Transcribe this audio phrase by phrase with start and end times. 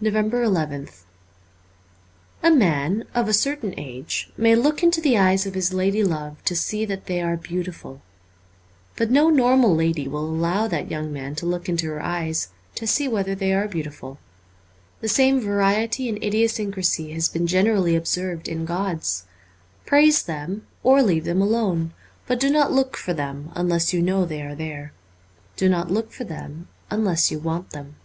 [0.00, 1.06] 350 NOVEMBER nth
[2.42, 6.44] A MAN (of a certain age) may look into the eyes of his lady love
[6.44, 8.02] to see that they are beautiful.
[8.96, 12.86] But no normal lady will allow that young man to look into her eyes to
[12.86, 14.18] see whether they are beautiful.
[15.00, 19.24] The same variety and idiosyncrasy has been generally observed in gods.
[19.86, 21.94] Praise them; or leave them alone;
[22.26, 24.92] but do not look for them unless you know they are there.
[25.56, 27.96] Do not look for them unless you want them.